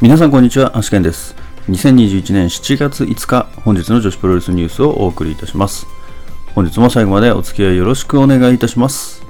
[0.00, 1.36] 皆さんこんにちは、アシケンです。
[1.68, 5.86] 2021年7月5日、本日の女子プロレスニュースをお送りいたします。
[6.52, 9.22] 本日も最後までお付き合いよろしくお願いいたします。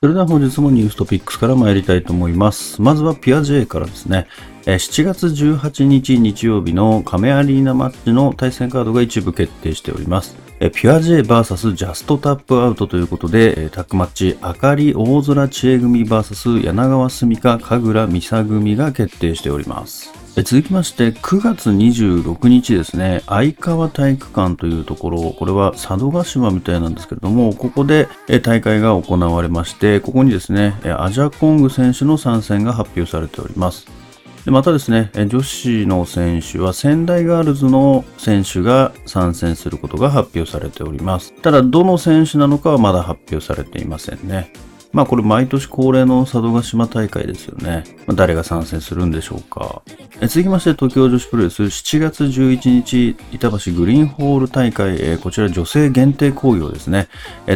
[0.00, 2.80] それでは本日もニューストピックスから参りたいと思います。
[2.80, 4.26] まずはピア J からですね。
[4.64, 10.34] 7月18日日曜日の亀アリーナマッチの対戦カードが一部決定しております。
[10.62, 20.12] えピュア J VS ジャストタップアウトということで、タッグマッチ、あかり大空知恵組 VS 柳川すみか神楽美沙組が決定しております。
[20.36, 28.08] 続きまして、9月26日ですね、相川体育館というところ、これは佐渡島みたいなんですけれども、ここで
[28.42, 33.99] 大会が行われまして、ここにですね、アジャコング選手の参戦が発表されております。
[34.44, 41.34] でまたですね、女子の選手は仙台ガールズの選手が参戦することが発表されております。
[41.42, 44.50] ただ、どの選手なのかはまだ発表されていませんね。
[44.92, 47.84] まあこれ毎年恒例の佐渡島大会ですよね。
[48.08, 49.82] まあ誰が参戦するんでしょうか。
[50.22, 57.06] 続きまして東京女子プロレス7月11日板橋グリーンホール大会、こちら女性限定興行ですね。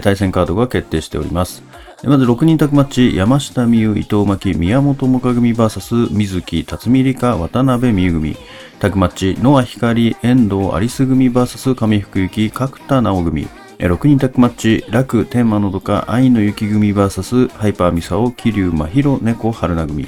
[0.03, 1.65] 対戦カードが決定しております。
[2.03, 8.37] まず6人タッグマッチ、山下美夢、伊藤真希、宮本萌歌組 VS 水木、辰巳梨花、渡辺美優組。
[8.79, 13.49] タッグマッチ、ノア光、遠藤有栖組 VS 上福幸、角田直組。
[13.79, 20.07] 6人タッグマッチ、楽、天満のどか、愛の雪組 VS ハイパーミサオ、桐生真宙、猫、春菜組。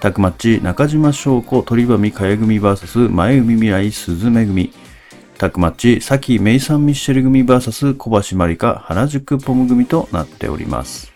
[0.00, 4.72] タッグマッチ、中島翔子、鳥羽美香也組 VS 前海未来、鈴芽組。
[5.38, 11.12] タッグマッチ、サキ・メイサン・ミッシェル組 VS 小橋まりか、原宿ポム組となっております。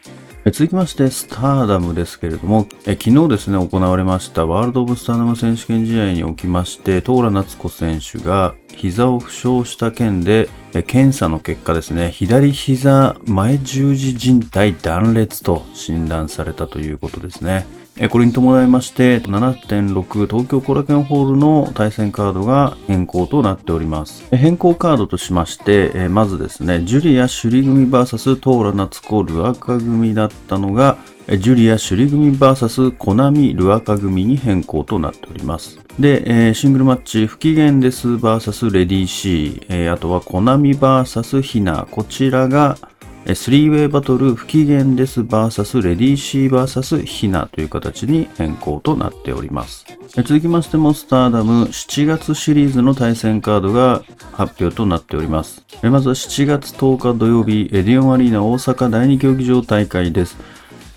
[0.47, 17.67] 続きまして、スターダムですけれども、え昨日ですね、行われましたワールド・オブ・スターダム選手権試合におきまして、トーラ夏子選手が膝を負傷した件で、え検査の結果ですね、左膝前十字靭帯断裂と診断されたということですね。
[18.09, 24.25] これに伴いまして、7.6東京コラケンホールの対戦カードが変更となっております。
[24.35, 30.97] 変更カードとしまして、まずですね、ジュリア・シュリ組 VS トーラ・ナツコ・ルアカ組だったのが、
[31.29, 35.79] ジュリア・シュリ組 VS コナミ・ルアカ組に変更となっております。
[35.99, 42.79] で、シングルマッチ、不機嫌です VS レディー C、えーあとはコナミ VS ヒナ、こちらが、
[43.27, 49.85] えースリーウェイバトル不機嫌です VS レディーシー VS ヒナという形に変更となっております。
[50.17, 55.65] 続きましてもスターダム7月シリーズの対戦カードが発表となっております。
[55.83, 60.37] まずは7月10日土曜日エディオンアリーナ大阪第2競技場大会です。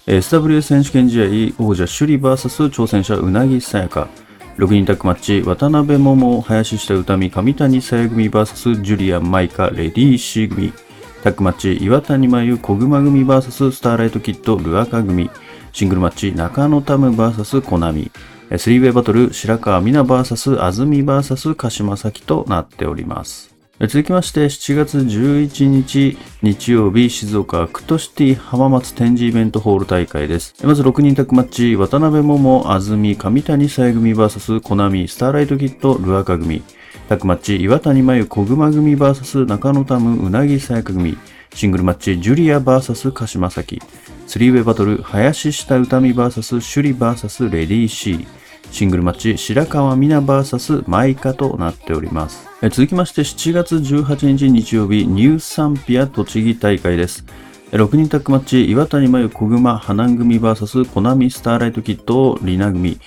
[0.08, 4.08] SWS 選手権試合王者首里 VS 挑戦者うなぎさやか。
[4.58, 10.74] 6人タッグマッチ、渡辺桃、林下歌美、上谷さや組 VS ジュリアン・マイカ、レディー・シー組。
[11.24, 15.30] タッグマッチ、岩谷真由、小熊組 VS スターライトキッド、ルアカ組。
[15.72, 18.12] シングルマッチ、中野タム VS コナミ。
[18.58, 23.56] スリーウェイバトル、白川美奈 VS 安住 VS 鹿島咲となっております。
[23.80, 30.54] 続きまして、7月11日日曜日、静岡クトシティ浜松展示イベントホール大会です。
[30.62, 36.64] まず6人タッグマッチ、渡辺桃、安住、上谷さえ組 VS コナミ、スターライトキッド、ルアカ組。
[37.10, 41.18] タッグマッチ、岩谷真由、小熊組 VS 中野タム、うなぎさやか組。
[41.54, 43.82] シングルマッチ、ジュリア VS 鹿島咲。
[44.26, 48.26] スリーウェイバトル、林下歌美 VS 首里 VS レディー C。
[48.72, 52.48] シングルマッチ、白川美奈 VS マイカとなっております。
[52.64, 57.26] 続きまして、7月18日日曜日、ニューサンピア栃木大会です。
[57.72, 63.00] 6人タッグマッチ、岩谷真由小熊花組 VS コナミスターライトキッドリナ組。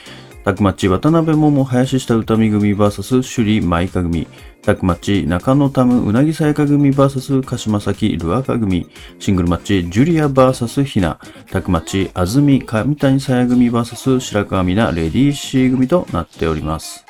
[0.47, 4.29] タッグマッチ、渡辺桃林下歌美組 VS 首里マイカ組。
[4.63, 8.87] タッグマッチ、中野タムうなぎさやか組 VS 鹿島咲ルアカ組。
[9.19, 11.19] シングルマッチ、ジュリア VS ひな。
[11.51, 17.05] タッグマッチ、安住上谷さや組 VS 白川美奈レディー C 組となっております。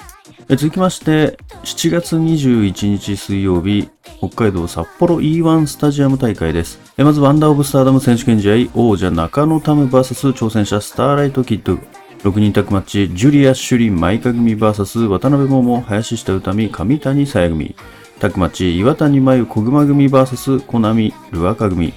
[0.48, 6.80] 続きまして、7月21日水曜日、北海道札幌 E1 スタジアム大会です。
[6.96, 11.78] まず、ワンダーオブスターダム選手権試合、王者中野タム VS 挑戦者スターライトキッド。
[12.22, 17.76] 6人タッグマッチ、ジュリア・シュリン・マイカ組 VS 渡辺桃、林下歌美、上谷さや組。
[18.18, 21.92] タッグマッチ、岩谷真由、小熊組 VS コナミ、ルアカ組。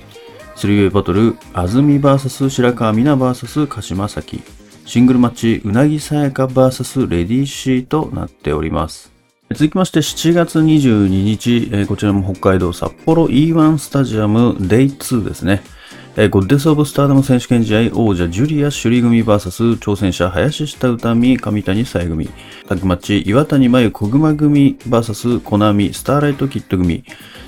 [0.55, 4.41] スリーウェイバトル、安住 VS 白川美奈 VS 鹿島咲。
[4.85, 9.11] シングルマッチ、うなぎさやか VS レディーシーとなっております。
[9.51, 15.63] 続きまして7月22日、こちらも北海道札幌 E1 スタジアム Day2 ですね。
[16.21, 22.29] えーゴッデス・オブ・スターダム選手権試合王者ジュリア・シュリ組 VS 挑戦者林下歌美上谷さえ組。
[22.67, 27.05] タッグマッチ岩谷真由小熊組 VS コナミスターライトキッド組。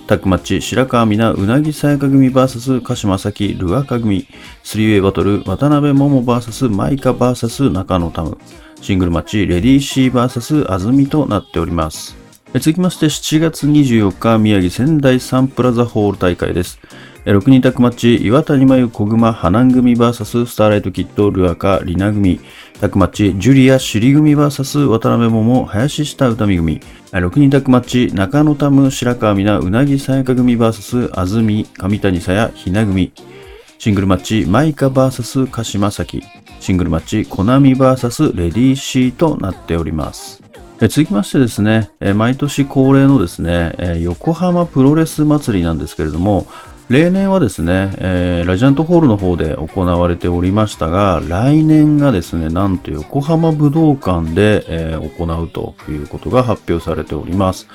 [0.07, 4.25] タッグマッチ白川美奈うなぎさやか組 VS 鹿島咲ルアカ組。
[4.63, 8.37] スリーウェイバトル渡辺桃 VS マイカ VS 中野タム。
[8.81, 12.15] シングルマッチレディーシー VS 安住となっております。
[12.53, 16.79] 続きまして7月24日宮城仙台サンプラザホール大会です。
[17.25, 22.39] 6人タッグマッチ岩谷真由小熊花組 VS スターライトキッドルアカリナ組
[22.79, 26.81] タッグマッチジュリア首里組 VS 渡辺桃林下歌美組
[27.11, 33.13] 6人タッグマッチ中野タム白川美奈うなぎさやか組 VS 安住上谷さやひな組
[33.77, 36.21] シングルマッチ、マイカ VS 鹿島崎。
[36.59, 40.43] シングルマッチ、コナミ VS レディーシーとなっております。
[40.77, 46.45] 続きましてですね、毎年恒例のですね、横浜プロレス祭りなんですけれども、
[46.91, 57.69] 例年はですね、えーラジアントホールの方で行われておりましたが、来年がですね、なんと横浜武道館で、えー行うということが発表されております。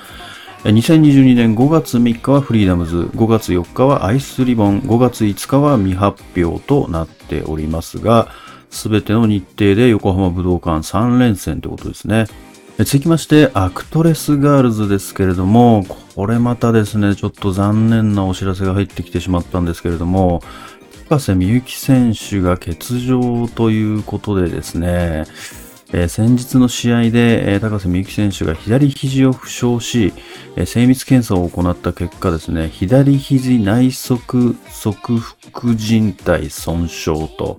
[0.65, 8.29] 2022年5月3日はフリーダムズ、5月4日はアイスリボン、5月5日は未発表となっておりますが、
[8.69, 12.27] すべての日程で横浜武道館3連戦ということですね。
[12.84, 20.43] 続きまして、アクトレスガールズですけれども、これまたですね、ちょっと残念なお知らせが入ってきてしまったんですけれども、
[21.08, 25.25] 高瀬美幸選手が欠場ということでですね、
[25.93, 30.12] えー先日の試合で、えー高瀬美幸選手が左肘を負傷し、
[30.56, 34.20] えー精密検査を行った結果ですね、左肘内側
[34.69, 37.58] 側副靭帯損傷と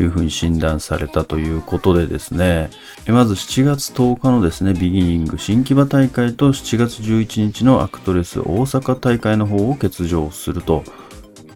[0.00, 2.70] いうふうに診断されたということでですね、
[3.06, 10.84] まず7月10日のですね、ビギニング新木場大会と7月11日のアクトレス大阪大会の方を欠場すると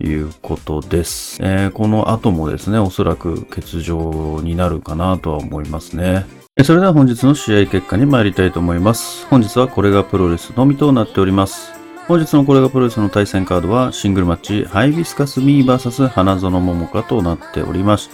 [0.01, 1.39] いうことです。
[1.43, 6.27] えーこの後もですね、おそらく欠場になるかなとは思いますね。
[6.65, 9.27] それでは本日の試合結果に参りたいと思います。
[9.29, 11.80] 本日はこれがプロレスのみとなっております。
[12.11, 18.11] 本日のこれがプロレスの対戦カードはシングルマッチハイビスカスミー VS 花園桃香となっております。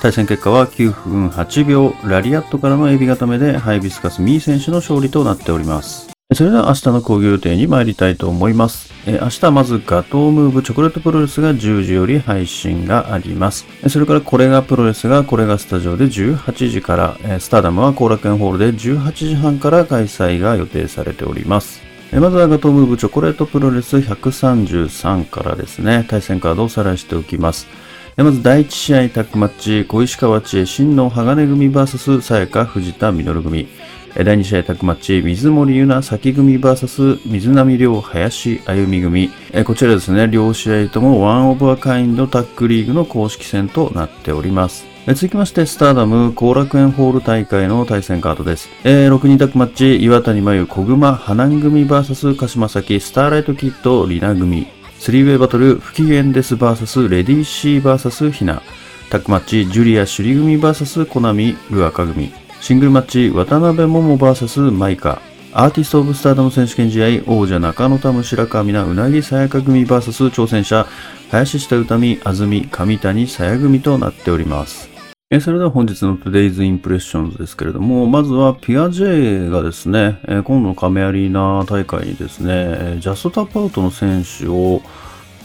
[0.00, 6.10] 対戦結果は9分8秒ラリアットからのエビ固めでハイビスカスミー選手の勝利となっております。
[6.32, 8.92] それでは明日の講義予定に参りたいと思います。
[9.04, 13.66] え明日はまずガトームーブチョコレートプロレスが10時より配信があります。
[13.88, 21.89] それからこれがプロレスがこれがスタジオで18時から、えスターダムは後楽園ホールで18時半から開催が予定されております。
[22.12, 27.68] まずはガトムーブチョコレートプロレス133からですね、対戦カードをおさらしておきます。
[28.16, 33.68] まず第1試合タッグマッチ、小石川知恵、真の鋼組 VS さやか藤田実組。
[34.16, 39.30] 第2試合タッグマッチ、水森優奈咲組 VS 水波亮林歩み組。
[39.64, 44.89] こちらですね、両試合ともワンオブアカインドタッグリーグの公式戦となっております。
[45.10, 48.68] え続きまして、スターダム後楽園ホール大会の対戦カードです。
[48.84, 54.68] えー6人タッグマッチ、岩谷真由小熊花組 VS 鹿島崎スターライトキッドリナ組。
[55.00, 58.62] スリーウェイバトル不機嫌です VS レディーシー VS ひな。
[59.10, 62.32] タッグマッチ、ジュリア首里組 VS コナミルアカ組。
[62.60, 65.20] シングルマッチ、渡辺桃 VS マイカ。
[65.52, 70.86] アーティスト・オブ・スターダム選手権試合、王者中野タム白川美奈うなぎさやか組 VS 挑戦者、
[71.32, 74.89] 林下歌美、安住、上谷さや組となっております。
[75.32, 84.82] えそれでは本日の Today's Impressions ですけれども、まずはピア J がですね、え今度の亀アリーナ大会にですね、ジャストタップアウトの選手を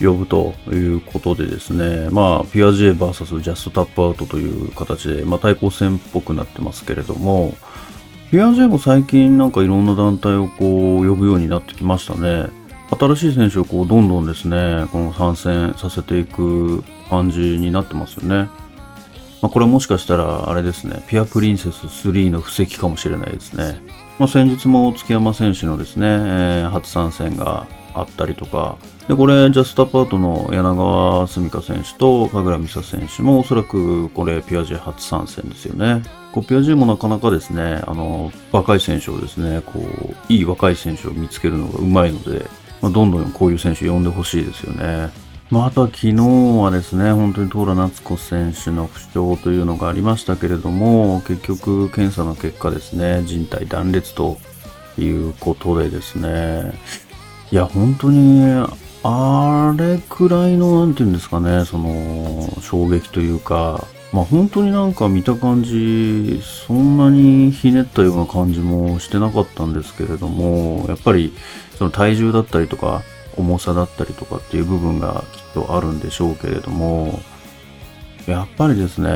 [0.00, 7.54] 呼ぶということでですね、まあ、ピア J vs ジャストタップアウトという形で、まあ、対抗戦っぽくなってますけれども、
[8.32, 12.48] ピア J も最近なんかいろんな団体をこう呼ぶようになってきましたね。
[12.90, 18.65] 新しい選手をこうどんどんですね、この参戦させていく感じになってますよね。
[19.42, 23.80] まあ、これもしかしたらあれですね、ピアプリンセス3の布石かもしれないですね。
[24.18, 28.76] まあ、先日も月山選手のですね、えー初参戦があったりとか、
[29.08, 36.02] で、これ、ジャストアパートの柳川澄香選手と神楽美沙選手もおそらくこれ、ピアジェ初参戦ですよね。
[36.32, 42.46] こうピアジェもなかなかですね、あの、若い選手をですね、こう、いい若い選手を見つけるのがうまいので、
[42.82, 45.10] まあ、どんどんこういう選手呼んでほしいですよね。
[45.48, 46.14] まあ、あとは昨日
[46.60, 54.38] はですね、本当にトーラ夏子選手の不調というのがありましたけれども、結局検査の結果ですね、人体断裂と
[54.98, 56.72] いうことでですね、
[57.52, 58.66] いや、本当に、
[59.04, 71.32] あれくらいの、なんていうんですかね、その、衝撃というか、まあ本当になんか見た感じ、そんなにひねったような感じもしてなかったんですけれども、やっぱり
[71.78, 73.02] その体重だったりとか、
[73.36, 77.20] 重さだったりとかっていう部分がきっとあるんでしょうけれども、
[78.26, 79.08] やっぱりですね、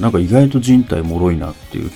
[0.00, 1.90] なんか意外と人体脆いなっていう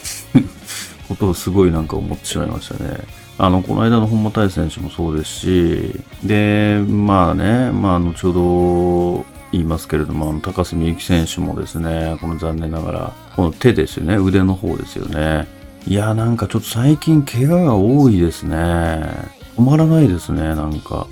[1.08, 2.98] ことをすごいなんか思ってしまいましたね。
[3.38, 15.46] あの、この間の本間大選手もそうですし、で、まあね、まあ後ほど言いますけれども、あの高須美幸選手もですね、この残念ながら、この手ですよね、腕の方ですよね。
[15.86, 19.41] いや、なんかちょっと最近怪我が多いですね。
[19.56, 21.06] 止まらないですね、なんか。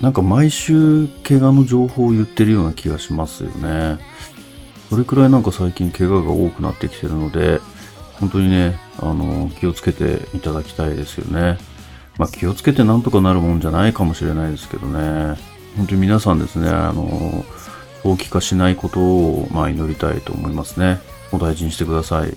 [0.00, 3.98] なんか毎週怪我の情報を言ってるような気がしますよね。
[4.90, 7.60] それくらいなんか最近怪我が多くなってきてるので、
[8.20, 11.58] 本当にね、あの、気をつけていただきたいですよね。
[12.18, 15.36] まあ気をつけてなんとかなるもんじゃないかもしれないですけどね。
[15.76, 17.44] 本当に皆さんですね、あの、
[18.02, 21.00] 長期化しないことを、まあ祈りたいと思いますね。
[21.32, 22.36] お大事にしてください。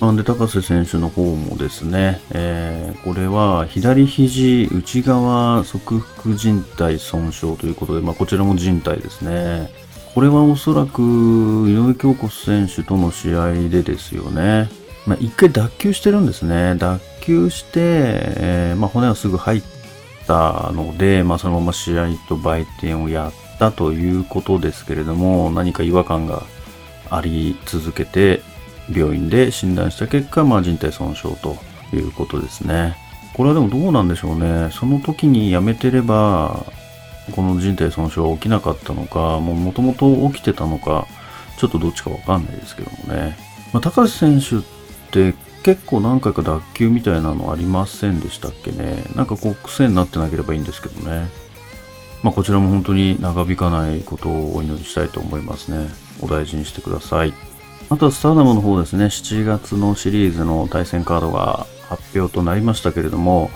[0.00, 9.70] なんで、高瀬選手の方もですね、えー、これは左肘内側側腹靭帯損傷ということで、まあ、こちらも靭帯ですね。
[10.14, 14.68] これはおそらく井上京子選手との試合でですよね。
[15.06, 16.76] まあ、回脱臼してるんですね。
[16.76, 19.62] 脱臼して、えー、まあ、骨はすぐ入っ
[20.26, 26.42] たので、まあ、そのまま試合と売店をやったということですけれども、何か違和感が
[27.10, 28.42] あり続けて、
[28.90, 31.56] 病院で診断した結果、まあ、人体損傷と
[31.92, 32.96] いうことですね。
[33.34, 34.70] これはでもどうなんでしょうね。
[34.72, 36.64] その時にやめてれば、
[37.34, 41.06] この人体損傷は起きなかったのか、もともと起きてたのか、
[41.56, 43.36] ちょっとどっちかわかんないですけどもね。
[43.72, 44.60] まあ、高橋選手っ
[45.10, 49.02] て結構何回か脱臼みたいなのありませんでしたっけね。
[49.16, 51.28] なんかこう癖になってなければいいんですけどね。
[52.22, 55.88] まあ、こちらも本当に長引かないことをお祈りしたいと思いますね。
[56.22, 57.32] お大事にしてください。
[57.90, 63.50] あとはスターダムの方ですね、7月のシリーズの対戦カードが発表となりましたけれども、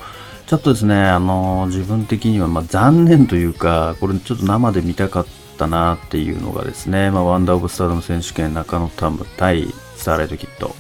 [0.47, 5.27] ちょっとですね、あの、自分的にはま残念というか、これちょっと生で見たかっ
[5.59, 9.67] たなっていうのがですね、まあ、ワンダーオブスターダム選手権中野タム対
[9.97, 10.75] スターライトキット。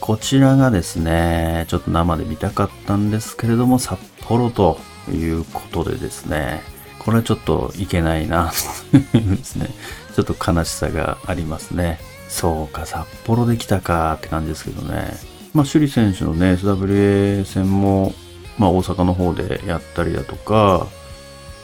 [0.00, 4.78] こちらがですね、ちょっと生で見たかったんですけれども、札幌と
[5.12, 6.62] いうことでですね、
[6.98, 8.50] これはちょっといけないな
[9.12, 9.68] ですね、
[10.16, 12.00] ちょっと悲しさがありますね。
[12.28, 15.12] そうか、札幌で来たかって感じですけどね。
[15.54, 18.12] まあ、首里選手のね、SWA 戦も、
[18.58, 20.86] まあ、大阪の方でやったりだとか、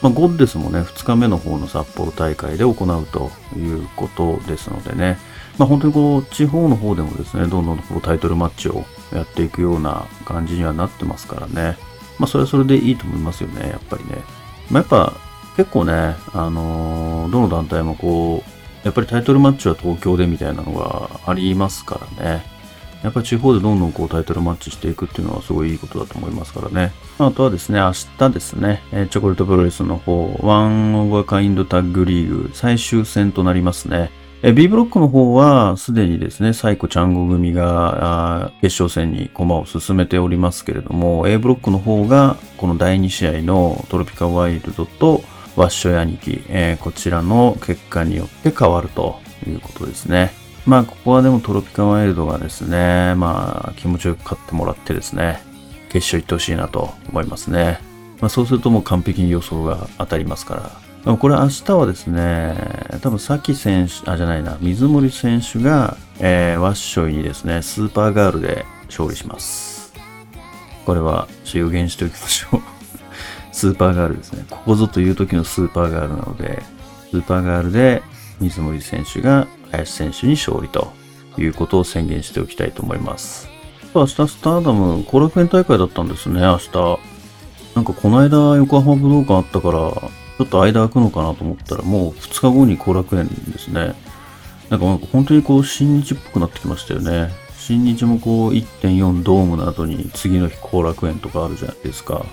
[0.01, 5.17] まあ、ゴッデスもね、2日目の方の札幌大会で行うということですのでね、
[5.57, 11.77] まあ、本当にこう、地方の方でもですね、どんどんこうタイトルマッチをやっていくような感じにはなってますからね。
[12.19, 14.23] まあ、それはそれでいいと思いますよね、やっぱりね。
[14.69, 15.13] まあ、やっぱ、
[15.55, 18.54] 結構ね、あのー、どの団体もこう、
[18.85, 22.45] やっぱりタイトルマッチは東京でみたいなのがありますからね。
[23.01, 26.91] やっぱり地方でどんどんこうタイトルマッチしていくっていうのはすごいいいことだと思いますからね。
[27.17, 34.11] あとはですね、明日ですね、えチョコレートプロレスの方、ワンオブアカインドタッグリーグ最終戦となりますね。
[34.43, 45.23] え B ブロックの方はすでにですね、サイコチャンゴ組が決勝戦に駒を進めておりますけれども、A ブロックの方がこの第2試合のトロピカワイルドと
[45.55, 50.31] ワッショイ兄貴、えー、こちらの結果によって変わるということですね。
[50.65, 55.41] まあ、ここはでもトロピカワイルドがですね、まあ、気持ちよく勝ってもらってですね、
[55.89, 57.79] 決勝行ってほしいなと思いますね。
[58.19, 60.55] まあ、そうするともう完璧に予想が当たりますか
[61.05, 61.17] ら。
[61.17, 62.55] これ明日はですね、
[63.01, 69.93] 多分、さき選手、あ、じゃないな、水森選手が、えー、ワッショイにですね、スーパーガールで勝利します。
[70.83, 72.74] これは、予言しておきましょう。
[73.55, 74.45] スーパーガールですね。
[74.49, 76.61] ここぞという時のスーパーガールなので、
[77.09, 78.03] スーパーガールで
[78.41, 80.91] 水森選手が林選手に勝利と
[81.37, 83.47] いうことを宣言しておきたいと思います。
[83.93, 86.99] 明日スターダム後楽園大会だったんですね、明日。
[87.75, 89.89] なんかこの間横浜武道館あったから、
[90.37, 93.95] ちょっと間空くのかなと思ったら、もう2日後に後楽園ですね。
[94.69, 97.31] なんか本当にこう新日っぽくなってきましたよね。
[97.57, 102.25] 新日もこう1.4ドームの後に次の日後楽園とかあるじゃないですか。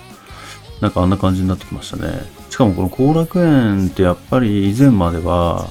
[0.83, 2.09] なんかあんな感じになってきましたね。
[2.49, 5.69] しかもこの後楽園ってやっぱり以前までは、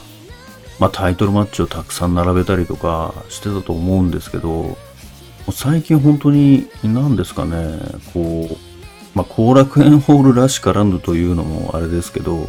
[0.78, 4.78] まあタイトルマッチをたくさん並べたりとかしてたと思うんですけど、
[5.50, 7.78] 最近本当に何ですかね、
[8.14, 8.56] こう、
[9.14, 12.48] まあ後楽園ホールらしからぬというのもあれですけど、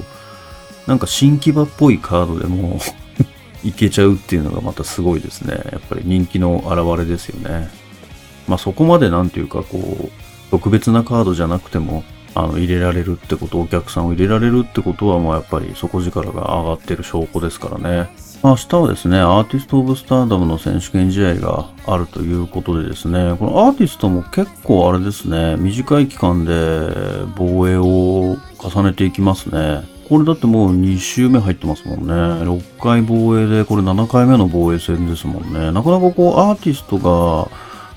[0.87, 2.79] なんか新木場っぽいカードでも
[3.65, 5.59] いけちゃうっていうのがまたすごいですね。
[5.69, 7.69] やっぱり人気の表れですよね。
[8.47, 10.09] まあそこまでなんていうかこう、
[10.49, 18.09] 特別なカードじゃなくても、あの、入れられるってこと、お客さんを入れられるってことは、もうやっぱり底力が上がってる証拠ですからね。
[18.43, 26.51] 明日はですね、アーティスト・オブ・スターダムの選手権試合があるということでですね、このアーティストも結構あれですね、短い期間で
[27.37, 29.87] 防衛を重ねていきますね。
[30.09, 32.13] これだってもう2周目入ってますもんね。
[32.13, 35.71] 6回防衛で、これ7回目の防衛戦ですもんね。
[35.71, 37.47] なかなかこうアーティストが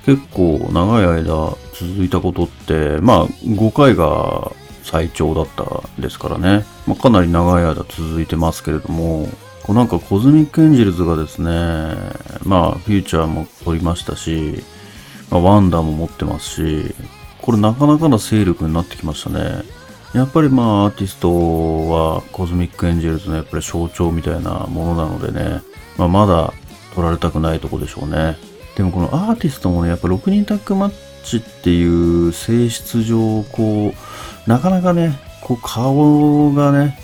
[0.06, 4.52] 結構長い間続いたことって、まあ5回が
[4.84, 6.64] 最長だったですからね。
[6.86, 9.28] まあ、かなり長い間続いてますけれども、
[9.64, 11.50] こうなんかコズミックエンジェルズがですね、
[12.44, 14.62] まあフューチャーも取りましたし、
[15.28, 16.94] まあ、ワンダーも持ってますし、
[17.42, 19.64] これなかなかの勢力になってきましたね。
[20.14, 21.30] やっぱりまあアーティスト
[21.90, 25.62] はコズミックエンジェルズのやっぱり象徴みたいなものなのでね、
[25.98, 26.52] まあ、まだ
[26.94, 28.36] 取られたくないとこでしょうね。
[28.76, 30.92] でもこのアーティストもね、やっぱ6人タッグマッ
[31.24, 33.94] チっていう性質上、こ
[34.46, 36.98] う、なかなかね、こう顔がね、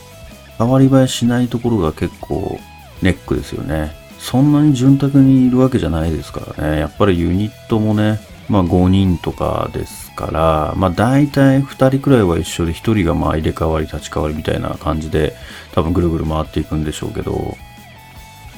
[0.58, 2.58] 変わり映えしないところが結構
[3.00, 3.92] ネックですよね。
[4.18, 6.78] そんなに潤沢にいるわけじゃないですからね。
[6.78, 15.34] やっぱりユニットもね、まあ5人とかですから、まあ大体2人くらいは一緒で1人がまあ入れ替わり立ち替わりみたいな感じで
[15.72, 17.56] 多分ぐるぐる回っていくんでしょうけど、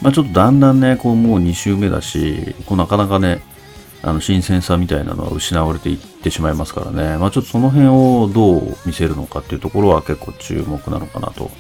[0.03, 3.43] まあちょっとだんだんね、こうもう2周目だし、こうなかなかね、
[4.03, 7.17] あの新鮮さみたいなのは失われていってしまいますからね。
[7.17, 11.51] まあちょっとその辺をどう見せるのかっていうところは結構注目なのかなと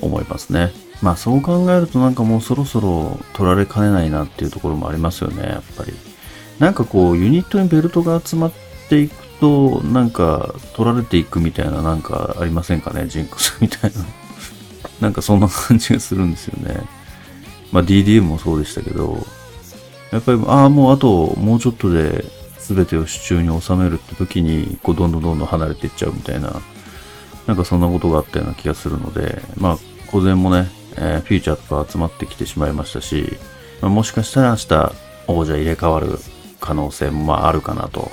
[0.00, 0.72] 思いますね。
[1.02, 5.92] まあそう考えるとなんかもうそろそろ取られかねないなっていうところもありますよね、やっぱり。
[6.58, 8.52] なんかこうユニットにベルトが集まっ
[8.88, 14.04] ていくとなんか取られていくみたいななんかありませんかね、ジンクスみたいな。
[15.00, 16.80] なんかそんな感じがするんですよね。
[17.72, 19.18] まあ DDM もそうでしたけど、
[20.12, 22.24] やっぱり、ああ、もうあともうちょっとで
[22.58, 26.60] 全てを手中に収めるって時に、こうどんどんどんどん離れていっちゃうみたいな、
[27.46, 29.78] なんかそんなことがあったような気がするので、まあ、
[30.12, 33.36] 午前もね、えー、フューチャーとか集まってきてしまいましたし、
[33.80, 34.92] まあ、もしかしたら明日
[35.26, 36.18] 王者入れ替わる
[36.60, 38.10] 可能性もまああるかなと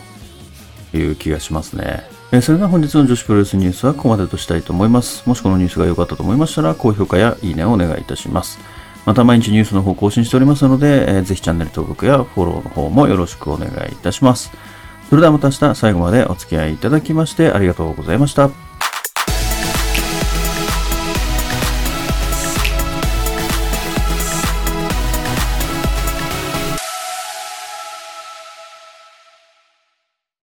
[0.94, 2.04] いう気がしますね。
[2.32, 5.28] えそれでは本日の女子プロレスニュースはここまでとしたいと思います。
[5.28, 8.60] もしこのニュースが良かったと思いましたら、高評価やいいねをお願いいたします。
[9.06, 14.52] また毎日ニュースの方更新しておりますので、えー、ぜひチャンネル登録やフォローの方もよろしくお願いいたします。
[15.10, 18.69] それではまた明日最後までお付き合いいただきましてありがとうございました。